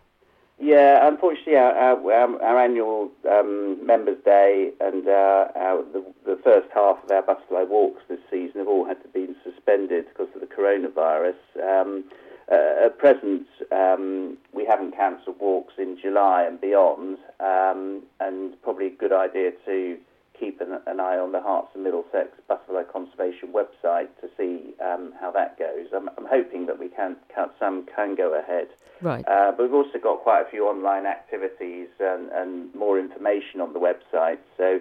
Yeah, 0.62 1.08
unfortunately, 1.08 1.56
our, 1.56 1.72
our, 1.72 2.42
our 2.42 2.58
annual 2.58 3.10
um, 3.28 3.84
Members' 3.84 4.22
Day 4.26 4.72
and 4.78 5.08
uh, 5.08 5.48
our, 5.56 5.82
the, 5.90 6.04
the, 6.26 6.38
first 6.44 6.68
half 6.74 7.02
of 7.02 7.10
our 7.10 7.22
butterfly 7.22 7.62
walks 7.62 8.02
this 8.10 8.18
season 8.30 8.58
have 8.58 8.68
all 8.68 8.84
had 8.84 9.02
to 9.02 9.08
be 9.08 9.28
suspended 9.42 10.04
because 10.08 10.28
of 10.34 10.42
the 10.42 10.46
coronavirus. 10.46 11.38
Um, 11.64 12.04
uh, 12.52 12.86
at 12.86 12.98
present, 12.98 13.46
um, 13.72 14.36
we 14.52 14.66
haven't 14.66 14.94
cancelled 14.94 15.40
walks 15.40 15.74
in 15.78 15.96
July 15.98 16.44
and 16.44 16.60
beyond, 16.60 17.16
um, 17.40 18.02
and 18.20 18.60
probably 18.62 18.88
a 18.88 18.90
good 18.90 19.14
idea 19.14 19.52
to 19.64 19.96
keep 20.40 20.60
an, 20.60 20.80
an, 20.86 20.98
eye 20.98 21.18
on 21.18 21.32
the 21.32 21.38
Herts 21.38 21.68
and 21.74 21.84
Middlesex 21.84 22.30
Butterfly 22.48 22.84
Conservation 22.90 23.52
website 23.52 24.08
to 24.22 24.28
see 24.36 24.74
um, 24.82 25.12
how 25.20 25.30
that 25.32 25.58
goes. 25.58 25.88
I'm, 25.94 26.08
I'm, 26.16 26.26
hoping 26.26 26.66
that 26.66 26.78
we 26.78 26.88
can, 26.88 27.16
can 27.32 27.50
some 27.58 27.86
can 27.94 28.14
go 28.14 28.38
ahead. 28.38 28.68
Right. 29.02 29.26
Uh, 29.28 29.52
but 29.52 29.64
we've 29.64 29.74
also 29.74 29.98
got 30.02 30.20
quite 30.20 30.42
a 30.46 30.50
few 30.50 30.66
online 30.66 31.04
activities 31.04 31.88
and, 32.00 32.30
and 32.30 32.74
more 32.74 32.98
information 32.98 33.60
on 33.60 33.74
the 33.74 33.78
website. 33.78 34.38
So 34.56 34.80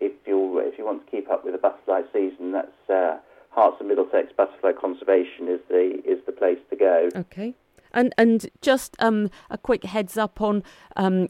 if 0.00 0.12
you 0.26 0.58
if 0.60 0.78
you 0.78 0.84
want 0.84 1.04
to 1.04 1.10
keep 1.10 1.30
up 1.30 1.44
with 1.44 1.54
the 1.54 1.58
butterfly 1.58 2.02
season, 2.12 2.52
that's 2.52 2.90
uh, 2.90 3.18
Herts 3.56 3.80
and 3.80 3.88
Middlesex 3.88 4.32
Butterfly 4.36 4.72
Conservation 4.80 5.48
is 5.48 5.60
the 5.68 6.00
is 6.04 6.24
the 6.26 6.32
place 6.32 6.58
to 6.70 6.76
go. 6.76 7.08
Okay. 7.14 7.54
And 7.92 8.14
and 8.16 8.48
just 8.60 8.96
um, 9.00 9.30
a 9.50 9.58
quick 9.58 9.84
heads 9.84 10.16
up 10.16 10.40
on 10.40 10.62
um, 10.96 11.28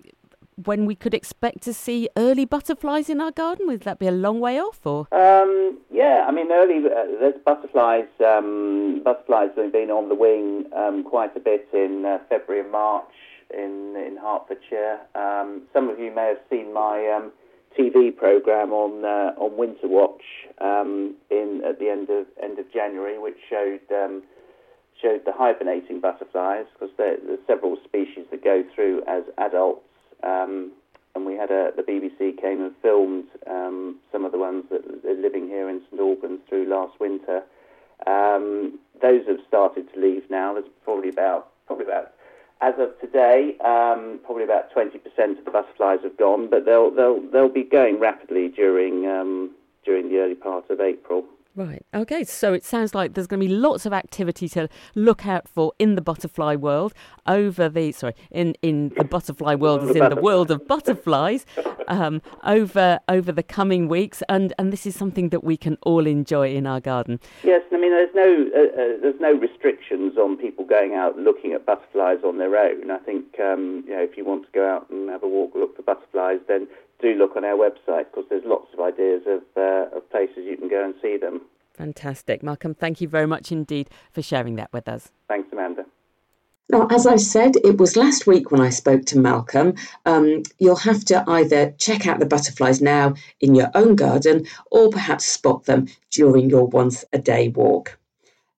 when 0.66 0.86
we 0.86 0.94
could 0.94 1.14
expect 1.14 1.62
to 1.62 1.72
see 1.74 2.08
early 2.16 2.44
butterflies 2.44 3.08
in 3.08 3.20
our 3.20 3.30
garden? 3.30 3.66
Would 3.68 3.82
that 3.82 3.98
be 3.98 4.06
a 4.06 4.12
long 4.12 4.40
way 4.40 4.58
off, 4.58 4.84
or? 4.84 5.06
Um, 5.12 5.78
yeah, 5.90 6.24
I 6.26 6.32
mean, 6.32 6.50
early 6.50 6.78
uh, 6.78 7.18
there's 7.20 7.40
butterflies. 7.44 8.08
Um, 8.24 9.02
butterflies 9.04 9.50
have 9.56 9.72
been 9.72 9.90
on 9.90 10.08
the 10.08 10.14
wing 10.14 10.64
um, 10.76 11.04
quite 11.04 11.36
a 11.36 11.40
bit 11.40 11.68
in 11.72 12.04
uh, 12.04 12.18
February 12.28 12.62
and 12.62 12.72
March 12.72 13.12
in 13.52 13.94
in 13.96 14.16
Hertfordshire. 14.20 15.00
Um, 15.14 15.62
some 15.72 15.88
of 15.88 15.98
you 15.98 16.14
may 16.14 16.28
have 16.28 16.40
seen 16.48 16.72
my 16.72 17.08
um, 17.08 17.32
TV 17.78 18.16
program 18.16 18.72
on 18.72 19.04
uh, 19.04 19.40
on 19.40 19.56
Winter 19.56 19.88
Watch 19.88 20.22
um, 20.60 21.14
in 21.30 21.62
at 21.66 21.78
the 21.78 21.88
end 21.88 22.10
of 22.10 22.26
end 22.42 22.58
of 22.58 22.70
January, 22.72 23.18
which 23.18 23.36
showed 23.48 23.80
showed 25.00 25.24
the 25.24 25.32
hibernating 25.32 26.00
butterflies 26.00 26.66
because 26.74 26.94
there, 26.98 27.16
there's 27.24 27.40
several 27.46 27.76
species 27.84 28.24
that 28.30 28.44
go 28.44 28.62
through 28.74 29.02
as 29.08 29.24
adults 29.38 29.86
um, 30.22 30.72
and 31.14 31.26
we 31.26 31.34
had 31.34 31.50
a, 31.50 31.72
the 31.76 31.82
BBC 31.82 32.40
came 32.40 32.62
and 32.62 32.72
filmed 32.82 33.26
um, 33.48 33.96
some 34.12 34.24
of 34.24 34.32
the 34.32 34.38
ones 34.38 34.64
that 34.70 34.84
are 34.86 35.14
living 35.14 35.48
here 35.48 35.68
in 35.68 35.80
St 35.90 36.00
Albans 36.00 36.40
through 36.48 36.68
last 36.68 36.98
winter. 37.00 37.42
Um, 38.06 38.78
those 39.02 39.26
have 39.26 39.40
started 39.46 39.92
to 39.92 40.00
leave 40.00 40.28
now. 40.30 40.54
There's 40.54 40.66
probably 40.84 41.08
about 41.08 41.48
probably 41.66 41.84
about 41.84 42.12
as 42.60 42.74
of 42.78 42.98
today, 43.00 43.56
um, 43.64 44.20
probably 44.24 44.44
about 44.44 44.72
20% 44.74 44.94
of 45.38 45.44
the 45.44 45.50
butterflies 45.50 46.00
have 46.02 46.16
gone, 46.16 46.48
but 46.48 46.64
they'll 46.64 46.90
they'll 46.90 47.20
they'll 47.30 47.48
be 47.48 47.64
going 47.64 47.98
rapidly 47.98 48.48
during 48.48 49.06
um, 49.06 49.50
during 49.84 50.08
the 50.08 50.18
early 50.18 50.34
part 50.34 50.68
of 50.70 50.80
April. 50.80 51.24
Right. 51.56 51.84
Okay. 51.92 52.22
So 52.24 52.52
it 52.52 52.64
sounds 52.64 52.94
like 52.94 53.14
there's 53.14 53.26
going 53.26 53.40
to 53.40 53.46
be 53.46 53.52
lots 53.52 53.84
of 53.84 53.92
activity 53.92 54.48
to 54.50 54.68
look 54.94 55.26
out 55.26 55.48
for 55.48 55.72
in 55.80 55.96
the 55.96 56.00
butterfly 56.00 56.54
world 56.54 56.94
over 57.26 57.68
the 57.68 57.90
sorry 57.92 58.14
in 58.30 58.54
in 58.62 58.92
the 58.96 59.04
butterfly 59.04 59.56
world 59.56 59.82
as 59.82 59.96
in 59.96 60.08
the 60.08 60.16
world 60.16 60.50
of 60.52 60.66
butterflies 60.68 61.44
um, 61.88 62.22
over 62.44 63.00
over 63.08 63.32
the 63.32 63.42
coming 63.42 63.88
weeks 63.88 64.22
and 64.28 64.52
and 64.58 64.72
this 64.72 64.86
is 64.86 64.94
something 64.94 65.30
that 65.30 65.42
we 65.42 65.56
can 65.56 65.76
all 65.82 66.06
enjoy 66.06 66.54
in 66.54 66.66
our 66.68 66.80
garden. 66.80 67.18
Yes. 67.42 67.62
I 67.72 67.78
mean 67.78 67.90
there's 67.90 68.14
no 68.14 68.48
uh, 68.54 68.60
uh, 68.60 69.00
there's 69.02 69.20
no 69.20 69.32
restrictions 69.32 70.16
on 70.16 70.36
people 70.36 70.64
going 70.64 70.94
out 70.94 71.18
looking 71.18 71.52
at 71.52 71.66
butterflies 71.66 72.18
on 72.24 72.38
their 72.38 72.56
own. 72.56 72.92
I 72.92 72.98
think 72.98 73.40
um, 73.40 73.82
you 73.86 73.96
know 73.96 74.02
if 74.02 74.16
you 74.16 74.24
want 74.24 74.46
to 74.46 74.52
go 74.52 74.68
out 74.68 74.88
and 74.88 75.10
have 75.10 75.24
a 75.24 75.28
walk 75.28 75.54
look 75.56 75.74
for 75.74 75.82
butterflies 75.82 76.38
then 76.46 76.68
do 77.00 77.14
look 77.14 77.36
on 77.36 77.44
our 77.44 77.56
website 77.56 78.06
because 78.10 78.24
there's 78.28 78.44
lots 78.44 78.68
of 78.72 78.80
ideas 78.80 79.22
of, 79.26 79.42
uh, 79.56 79.96
of 79.96 80.08
places 80.10 80.44
you 80.44 80.56
can 80.56 80.68
go 80.68 80.84
and 80.84 80.94
see 81.02 81.16
them. 81.16 81.42
Fantastic. 81.74 82.42
Malcolm, 82.42 82.74
thank 82.74 83.00
you 83.00 83.08
very 83.08 83.26
much 83.26 83.50
indeed 83.50 83.88
for 84.12 84.22
sharing 84.22 84.56
that 84.56 84.72
with 84.72 84.88
us. 84.88 85.10
Thanks, 85.28 85.48
Amanda. 85.52 85.84
Now, 86.70 86.86
as 86.88 87.04
I 87.04 87.16
said, 87.16 87.56
it 87.64 87.78
was 87.78 87.96
last 87.96 88.28
week 88.28 88.52
when 88.52 88.60
I 88.60 88.70
spoke 88.70 89.04
to 89.06 89.18
Malcolm. 89.18 89.74
Um, 90.06 90.44
you'll 90.58 90.76
have 90.76 91.04
to 91.06 91.24
either 91.26 91.72
check 91.78 92.06
out 92.06 92.20
the 92.20 92.26
butterflies 92.26 92.80
now 92.80 93.14
in 93.40 93.56
your 93.56 93.70
own 93.74 93.96
garden 93.96 94.46
or 94.70 94.88
perhaps 94.88 95.24
spot 95.24 95.64
them 95.64 95.88
during 96.10 96.48
your 96.48 96.66
once 96.66 97.04
a 97.12 97.18
day 97.18 97.48
walk. 97.48 97.98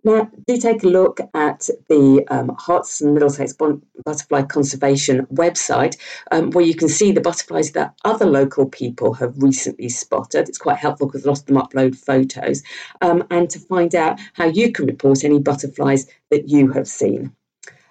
Now, 0.05 0.29
do 0.49 0.57
take 0.57 0.83
a 0.83 0.89
look 0.89 1.21
at 1.33 1.69
the 1.89 2.25
um, 2.29 2.57
Herts 2.57 3.01
and 3.01 3.15
Middlesex 3.15 3.53
Butterfly 3.53 4.43
Conservation 4.43 5.27
website, 5.27 5.97
um, 6.33 6.51
where 6.51 6.65
you 6.65 6.75
can 6.75 6.89
see 6.89 7.13
the 7.13 7.21
butterflies 7.21 7.71
that 7.73 7.95
other 8.05 8.27
local 8.27 8.67
people 8.67 9.15
have 9.15 9.41
recently 9.41 9.89
spotted. 9.89 10.49
It's 10.49 10.59
quite 10.59 10.79
helpful 10.79 11.07
because 11.07 11.25
lots 11.25 11.41
of 11.41 11.47
them 11.47 11.57
upload 11.57 11.95
photos, 11.95 12.65
um, 13.01 13.25
and 13.31 13.49
to 13.51 13.61
find 13.61 13.95
out 13.95 14.19
how 14.33 14.47
you 14.47 14.73
can 14.73 14.87
report 14.87 15.23
any 15.23 15.39
butterflies 15.39 16.09
that 16.31 16.49
you 16.49 16.73
have 16.73 16.89
seen. 16.89 17.33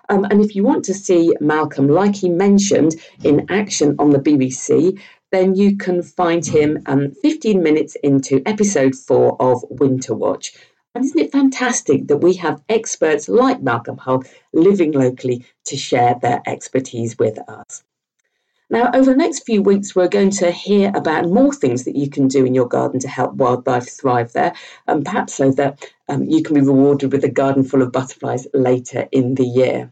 Um, 0.10 0.26
and 0.26 0.44
if 0.44 0.54
you 0.54 0.66
want 0.66 0.84
to 0.86 0.94
see 0.94 1.34
Malcolm, 1.40 1.88
like 1.88 2.16
he 2.16 2.28
mentioned, 2.28 2.96
in 3.24 3.46
action 3.50 3.96
on 3.98 4.10
the 4.10 4.20
BBC, 4.20 5.00
then 5.32 5.56
you 5.56 5.78
can 5.78 6.04
find 6.04 6.46
him 6.46 6.84
um, 6.88 7.12
15 7.12 7.64
minutes 7.64 7.96
into 8.04 8.42
episode 8.46 8.96
four 8.96 9.42
of 9.42 9.64
Winter 9.70 10.14
Watch. 10.14 10.54
And 10.94 11.06
isn't 11.06 11.20
it 11.20 11.32
fantastic 11.32 12.08
that 12.08 12.18
we 12.18 12.34
have 12.34 12.62
experts 12.68 13.30
like 13.30 13.62
Malcolm 13.62 13.98
Hull 13.98 14.24
living 14.52 14.92
locally 14.92 15.46
to 15.66 15.78
share 15.78 16.16
their 16.22 16.42
expertise 16.46 17.18
with 17.18 17.40
us? 17.48 17.84
Now, 18.70 18.90
over 18.94 19.12
the 19.12 19.18
next 19.18 19.46
few 19.46 19.62
weeks, 19.62 19.96
we're 19.96 20.08
going 20.08 20.32
to 20.32 20.52
hear 20.52 20.92
about 20.94 21.30
more 21.30 21.54
things 21.54 21.86
that 21.86 21.96
you 21.96 22.10
can 22.10 22.28
do 22.28 22.46
in 22.46 22.54
your 22.54 22.68
garden 22.68 23.00
to 23.02 23.08
help 23.08 23.36
wildlife 23.36 23.90
thrive 23.90 24.34
there, 24.34 24.54
and 24.88 25.06
perhaps 25.06 25.34
so 25.34 25.52
that 25.52 25.92
um, 26.10 26.24
you 26.24 26.44
can 26.44 26.56
be 26.56 26.62
rewarded 26.62 27.12
with 27.12 27.24
a 27.24 27.30
garden 27.30 27.64
full 27.64 27.82
of 27.82 27.92
butterflies 27.92 28.48
later 28.54 29.08
in 29.12 29.36
the 29.36 29.46
year. 29.46 29.92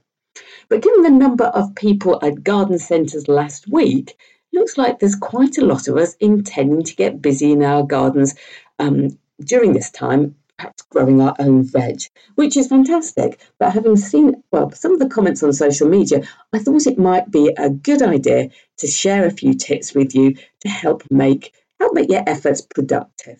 But 0.68 0.82
given 0.82 1.04
the 1.04 1.10
number 1.10 1.46
of 1.46 1.76
people 1.76 2.20
at 2.24 2.44
garden 2.44 2.80
centres 2.80 3.28
last 3.28 3.68
week, 3.70 4.18
looks 4.54 4.78
like 4.78 5.00
there's 5.00 5.16
quite 5.16 5.58
a 5.58 5.66
lot 5.66 5.88
of 5.88 5.98
us 5.98 6.16
intending 6.16 6.84
to 6.84 6.96
get 6.96 7.22
busy 7.22 7.52
in 7.52 7.64
our 7.64 7.84
gardens 7.84 8.36
um, 8.80 9.18
during 9.44 9.74
this 9.74 9.90
time 9.90 10.36
perhaps 10.60 10.84
growing 10.92 11.22
our 11.22 11.36
own 11.40 11.64
veg, 11.64 12.02
which 12.36 12.58
is 12.58 12.68
fantastic. 12.68 13.40
But 13.60 13.72
having 13.72 13.96
seen, 13.96 14.44
well, 14.52 14.72
some 14.72 14.92
of 14.92 15.00
the 15.00 15.08
comments 15.08 15.42
on 15.42 15.54
social 15.54 15.88
media, 15.88 16.24
I 16.52 16.60
thought 16.60 16.86
it 16.86 17.00
might 17.00 17.32
be 17.32 17.54
a 17.58 17.70
good 17.70 18.02
idea 18.02 18.50
to 18.80 18.88
share 18.88 19.26
a 19.26 19.32
few 19.32 19.54
tips 19.54 19.96
with 19.96 20.14
you 20.14 20.36
to 20.62 20.70
help 20.70 21.04
make 21.10 21.54
help 21.80 21.94
make 21.94 22.12
your 22.12 22.24
efforts 22.28 22.60
productive. 22.62 23.40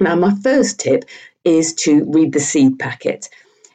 Now, 0.00 0.16
my 0.16 0.34
first 0.42 0.80
tip 0.80 1.04
is 1.44 1.74
to 1.74 2.04
read 2.10 2.32
the 2.32 2.40
seed 2.40 2.76
packet. 2.80 3.28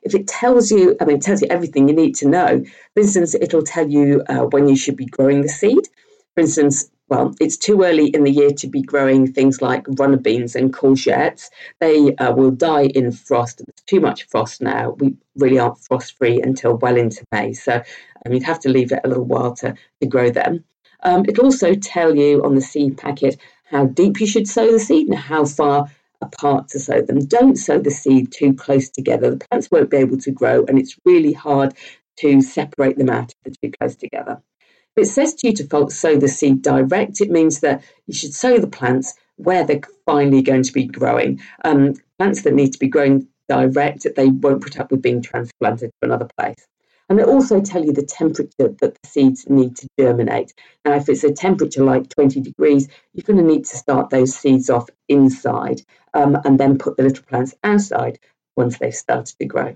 If 0.04 0.14
it 0.14 0.28
tells 0.28 0.72
you, 0.72 0.98
I 1.00 1.06
mean, 1.06 1.18
it 1.18 1.22
tells 1.22 1.42
you 1.42 1.48
everything 1.50 1.88
you 1.88 1.96
need 1.96 2.16
to 2.16 2.28
know. 2.28 2.64
For 2.94 3.00
instance, 3.00 3.34
it'll 3.34 3.64
tell 3.64 3.88
you 3.88 4.24
uh, 4.28 4.46
when 4.48 4.68
you 4.68 4.76
should 4.76 4.98
be 4.98 5.06
growing 5.06 5.42
the 5.42 5.48
seed. 5.48 5.88
For 6.36 6.42
instance, 6.42 6.92
well, 7.12 7.36
it's 7.42 7.58
too 7.58 7.84
early 7.84 8.08
in 8.08 8.24
the 8.24 8.32
year 8.32 8.52
to 8.52 8.68
be 8.68 8.82
growing 8.82 9.30
things 9.30 9.62
like 9.62 9.86
runner 10.00 10.16
beans 10.16 10.56
and 10.56 10.72
courgettes. 10.72 11.50
They 11.82 12.16
uh, 12.16 12.32
will 12.32 12.52
die 12.52 12.86
in 12.86 13.12
frost. 13.12 13.58
There's 13.58 13.84
too 13.86 14.00
much 14.00 14.24
frost 14.30 14.62
now. 14.62 14.92
We 14.92 15.18
really 15.36 15.60
aren't 15.60 15.78
frost 15.78 16.18
free 16.18 16.42
until 16.42 16.78
well 16.78 16.96
into 16.96 17.26
May. 17.34 17.52
So 17.52 17.84
um, 18.26 18.32
you'd 18.32 18.44
have 18.44 18.62
to 18.62 18.70
leave 18.70 18.94
it 18.94 19.02
a 19.04 19.10
little 19.10 19.26
while 19.26 19.54
to, 19.56 19.76
to 20.00 20.08
grow 20.08 20.30
them. 20.30 20.64
Um, 21.04 21.26
it'll 21.28 21.44
also 21.44 21.76
tell 21.76 22.16
you 22.16 22.46
on 22.46 22.56
the 22.56 22.62
seed 22.62 22.98
packet 22.98 23.38
how 23.66 23.88
deep 23.88 24.22
you 24.22 24.28
should 24.28 24.48
sow 24.48 24.72
the 24.72 24.80
seed 24.80 25.10
and 25.10 25.18
how 25.18 25.44
far 25.44 25.92
apart 26.22 26.70
to 26.70 26.80
sow 26.80 27.02
them. 27.02 27.26
Don't 27.26 27.58
sow 27.58 27.78
the 27.78 27.92
seed 27.92 28.32
too 28.32 28.54
close 28.54 28.88
together. 28.88 29.32
The 29.32 29.46
plants 29.50 29.70
won't 29.70 29.90
be 29.90 29.98
able 29.98 30.20
to 30.20 30.32
grow, 30.32 30.64
and 30.64 30.80
it's 30.80 30.96
really 31.04 31.34
hard 31.34 31.74
to 32.20 32.42
separate 32.42 32.98
them 32.98 33.10
out 33.10 33.34
if 33.44 33.60
they're 33.60 33.70
too 33.70 33.78
close 33.78 33.98
together. 33.98 34.42
It 34.98 35.06
says 35.06 35.34
to 35.36 35.48
you 35.48 35.54
to 35.54 35.90
sow 35.90 36.18
the 36.18 36.28
seed 36.28 36.62
direct, 36.62 37.22
it 37.22 37.32
means 37.32 37.62
that 37.62 37.82
you 38.08 38.14
should 38.14 38.34
sow 38.34 38.58
the 38.58 38.68
plants 38.68 39.14
where 39.38 39.64
they're 39.64 39.82
finally 40.06 40.42
going 40.42 40.64
to 40.64 40.74
be 40.74 40.86
growing. 40.86 41.42
Um, 41.64 41.94
plants 42.18 42.42
that 42.42 42.54
need 42.54 42.74
to 42.74 42.80
be 42.80 42.88
grown 42.88 43.28
direct, 43.48 44.06
they 44.16 44.28
won't 44.28 44.62
put 44.62 44.80
up 44.80 44.92
with 44.92 45.02
being 45.02 45.22
transplanted 45.22 45.92
to 45.92 46.06
another 46.06 46.28
place. 46.38 46.68
And 47.08 47.18
they 47.18 47.24
also 47.24 47.62
tell 47.62 47.86
you 47.86 47.94
the 47.94 48.06
temperature 48.06 48.50
that 48.58 48.80
the 48.80 48.94
seeds 49.06 49.50
need 49.50 49.78
to 49.78 49.88
germinate. 50.00 50.54
Now, 50.86 50.96
if 50.96 51.08
it's 51.10 51.24
a 51.24 51.34
temperature 51.34 51.84
like 51.84 52.10
20 52.10 52.42
degrees, 52.42 52.88
you're 53.14 53.24
going 53.24 53.40
to 53.40 53.44
need 53.44 53.66
to 53.66 53.78
start 53.78 54.10
those 54.10 54.36
seeds 54.36 54.70
off 54.70 54.90
inside 55.08 55.82
um, 56.14 56.38
and 56.44 56.60
then 56.60 56.78
put 56.78 56.98
the 56.98 57.04
little 57.04 57.24
plants 57.24 57.56
outside 57.64 58.20
once 58.56 58.78
they've 58.78 58.94
started 58.94 59.38
to 59.40 59.46
grow. 59.46 59.76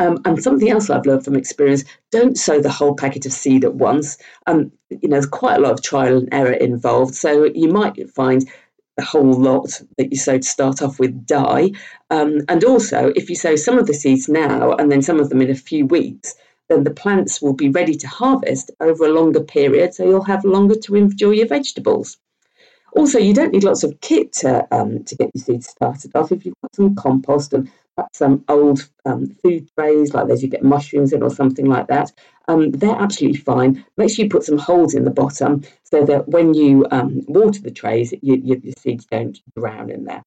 Um, 0.00 0.18
and 0.24 0.42
something 0.42 0.70
else 0.70 0.88
I've 0.88 1.04
learned 1.04 1.24
from 1.24 1.36
experience: 1.36 1.84
don't 2.10 2.38
sow 2.38 2.58
the 2.60 2.70
whole 2.70 2.94
packet 2.96 3.26
of 3.26 3.32
seed 3.32 3.64
at 3.64 3.74
once. 3.74 4.16
Um, 4.46 4.72
you 4.88 5.08
know, 5.08 5.16
there's 5.16 5.26
quite 5.26 5.58
a 5.58 5.60
lot 5.60 5.72
of 5.72 5.82
trial 5.82 6.16
and 6.16 6.28
error 6.32 6.52
involved, 6.52 7.14
so 7.14 7.44
you 7.44 7.68
might 7.68 8.10
find 8.10 8.48
the 8.96 9.04
whole 9.04 9.32
lot 9.32 9.80
that 9.98 10.10
you 10.10 10.16
sow 10.16 10.38
to 10.38 10.42
start 10.42 10.80
off 10.80 10.98
with 10.98 11.26
die. 11.26 11.72
Um, 12.08 12.40
and 12.48 12.64
also, 12.64 13.12
if 13.14 13.28
you 13.28 13.36
sow 13.36 13.56
some 13.56 13.78
of 13.78 13.86
the 13.86 13.94
seeds 13.94 14.26
now 14.26 14.72
and 14.72 14.90
then 14.90 15.02
some 15.02 15.20
of 15.20 15.28
them 15.28 15.42
in 15.42 15.50
a 15.50 15.54
few 15.54 15.84
weeks, 15.84 16.34
then 16.70 16.84
the 16.84 16.90
plants 16.90 17.42
will 17.42 17.52
be 17.52 17.68
ready 17.68 17.94
to 17.94 18.06
harvest 18.06 18.70
over 18.80 19.04
a 19.04 19.12
longer 19.12 19.42
period, 19.42 19.92
so 19.92 20.04
you'll 20.04 20.22
have 20.22 20.44
longer 20.44 20.76
to 20.76 20.96
enjoy 20.96 21.32
your 21.32 21.46
vegetables. 21.46 22.16
Also, 22.96 23.18
you 23.18 23.34
don't 23.34 23.52
need 23.52 23.64
lots 23.64 23.84
of 23.84 24.00
kit 24.00 24.32
to, 24.32 24.66
um, 24.74 25.04
to 25.04 25.14
get 25.16 25.30
your 25.34 25.42
seeds 25.42 25.68
started 25.68 26.10
off. 26.14 26.32
If 26.32 26.44
you've 26.44 26.60
got 26.62 26.74
some 26.74 26.94
compost 26.94 27.52
and 27.52 27.70
perhaps 27.96 28.18
some 28.18 28.44
old 28.48 28.88
um, 29.04 29.28
food 29.42 29.68
trays 29.78 30.14
like 30.14 30.28
those 30.28 30.42
you 30.42 30.48
get 30.48 30.62
mushrooms 30.62 31.12
in 31.12 31.22
or 31.22 31.30
something 31.30 31.66
like 31.66 31.86
that, 31.88 32.12
um, 32.48 32.72
they're 32.72 32.96
absolutely 32.96 33.38
fine. 33.38 33.84
Make 33.96 34.10
sure 34.10 34.24
you 34.24 34.30
put 34.30 34.44
some 34.44 34.58
holes 34.58 34.94
in 34.94 35.04
the 35.04 35.10
bottom 35.10 35.62
so 35.84 36.04
that 36.04 36.28
when 36.28 36.54
you 36.54 36.86
um, 36.90 37.22
water 37.28 37.60
the 37.60 37.70
trays, 37.70 38.12
you, 38.22 38.36
you, 38.42 38.60
your 38.62 38.74
seeds 38.78 39.06
don't 39.06 39.38
drown 39.56 39.90
in 39.90 40.04
there. 40.04 40.22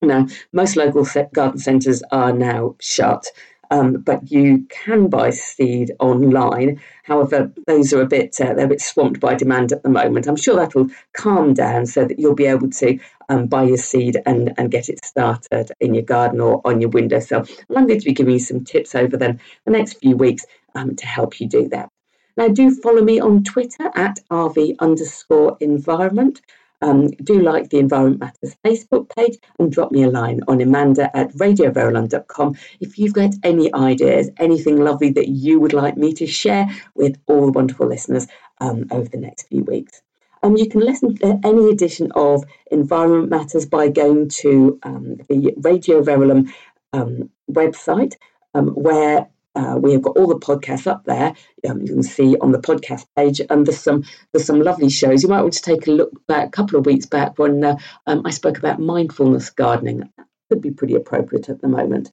Now, 0.00 0.28
most 0.52 0.76
local 0.76 1.06
garden 1.32 1.58
centres 1.58 2.02
are 2.12 2.32
now 2.32 2.76
shut, 2.80 3.26
um, 3.70 3.94
but 3.94 4.30
you 4.30 4.66
can 4.68 5.08
buy 5.08 5.30
seed 5.30 5.92
online. 5.98 6.80
However, 7.04 7.52
those 7.66 7.92
are 7.92 8.00
a 8.00 8.06
bit 8.06 8.40
uh, 8.40 8.54
they're 8.54 8.66
a 8.66 8.68
bit 8.68 8.80
swamped 8.80 9.20
by 9.20 9.34
demand 9.34 9.72
at 9.72 9.82
the 9.82 9.88
moment. 9.88 10.26
I'm 10.26 10.36
sure 10.36 10.56
that'll 10.56 10.88
calm 11.14 11.54
down 11.54 11.86
so 11.86 12.04
that 12.04 12.18
you'll 12.18 12.34
be 12.34 12.46
able 12.46 12.70
to 12.70 12.98
um, 13.28 13.46
buy 13.46 13.64
your 13.64 13.76
seed 13.76 14.20
and, 14.26 14.52
and 14.58 14.70
get 14.70 14.88
it 14.88 15.04
started 15.04 15.70
in 15.80 15.94
your 15.94 16.04
garden 16.04 16.40
or 16.40 16.60
on 16.64 16.80
your 16.80 16.90
windowsill. 16.90 17.40
And 17.40 17.78
I'm 17.78 17.86
going 17.86 18.00
to 18.00 18.04
be 18.04 18.12
giving 18.12 18.34
you 18.34 18.38
some 18.38 18.64
tips 18.64 18.94
over 18.94 19.16
then 19.16 19.40
the 19.64 19.72
next 19.72 19.94
few 19.94 20.16
weeks 20.16 20.44
um, 20.74 20.96
to 20.96 21.06
help 21.06 21.40
you 21.40 21.48
do 21.48 21.68
that. 21.68 21.90
Now, 22.36 22.46
do 22.46 22.72
follow 22.72 23.02
me 23.02 23.18
on 23.18 23.42
Twitter 23.42 23.90
at 23.96 24.20
RV 24.30 24.76
underscore 24.78 25.56
environment. 25.60 26.40
Um, 26.80 27.08
do 27.08 27.40
like 27.40 27.70
the 27.70 27.78
Environment 27.78 28.20
Matters 28.20 28.56
Facebook 28.64 29.14
page 29.14 29.38
and 29.58 29.72
drop 29.72 29.90
me 29.90 30.04
a 30.04 30.10
line 30.10 30.40
on 30.46 30.60
amanda 30.60 31.14
at 31.16 31.32
radioverulam.com 31.32 32.56
if 32.78 32.98
you've 32.98 33.12
got 33.12 33.34
any 33.42 33.74
ideas, 33.74 34.30
anything 34.38 34.76
lovely 34.76 35.10
that 35.10 35.28
you 35.28 35.58
would 35.58 35.72
like 35.72 35.96
me 35.96 36.12
to 36.14 36.26
share 36.26 36.68
with 36.94 37.18
all 37.26 37.46
the 37.46 37.52
wonderful 37.52 37.88
listeners 37.88 38.28
um, 38.60 38.86
over 38.92 39.08
the 39.08 39.18
next 39.18 39.48
few 39.48 39.64
weeks. 39.64 40.02
Um, 40.42 40.56
you 40.56 40.68
can 40.68 40.80
listen 40.80 41.16
to 41.16 41.40
any 41.44 41.70
edition 41.70 42.12
of 42.14 42.44
Environment 42.70 43.28
Matters 43.28 43.66
by 43.66 43.88
going 43.88 44.28
to 44.40 44.78
um, 44.84 45.16
the 45.28 45.54
Radio 45.58 46.02
Verulam 46.02 46.52
um, 46.92 47.30
website, 47.50 48.14
um, 48.54 48.68
where 48.68 49.28
uh, 49.58 49.76
we 49.76 49.92
have 49.92 50.02
got 50.02 50.16
all 50.16 50.28
the 50.28 50.38
podcasts 50.38 50.86
up 50.86 51.04
there. 51.04 51.34
Um, 51.68 51.80
you 51.80 51.88
can 51.88 52.02
see 52.04 52.36
on 52.38 52.52
the 52.52 52.60
podcast 52.60 53.06
page, 53.16 53.40
and 53.50 53.66
there's 53.66 53.80
some 53.80 54.04
there's 54.32 54.46
some 54.46 54.60
lovely 54.60 54.88
shows. 54.88 55.22
You 55.22 55.28
might 55.28 55.42
want 55.42 55.54
to 55.54 55.62
take 55.62 55.88
a 55.88 55.90
look 55.90 56.12
back 56.28 56.46
a 56.46 56.50
couple 56.50 56.78
of 56.78 56.86
weeks 56.86 57.06
back 57.06 57.38
when 57.38 57.64
uh, 57.64 57.76
um, 58.06 58.22
I 58.24 58.30
spoke 58.30 58.58
about 58.58 58.78
mindfulness 58.78 59.50
gardening. 59.50 60.10
That 60.16 60.26
could 60.48 60.62
be 60.62 60.70
pretty 60.70 60.94
appropriate 60.94 61.48
at 61.48 61.60
the 61.60 61.68
moment. 61.68 62.12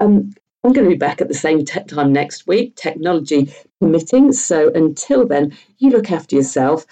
Um, 0.00 0.34
I'm 0.64 0.72
going 0.72 0.84
to 0.84 0.94
be 0.94 0.98
back 0.98 1.20
at 1.20 1.28
the 1.28 1.34
same 1.34 1.64
te- 1.64 1.82
time 1.84 2.12
next 2.12 2.46
week, 2.46 2.76
technology 2.76 3.52
permitting. 3.80 4.32
So 4.32 4.70
until 4.72 5.26
then, 5.26 5.56
you 5.78 5.90
look 5.90 6.12
after 6.12 6.36
yourself 6.36 6.80